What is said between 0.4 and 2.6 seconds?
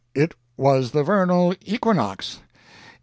was the Vernal Equinox."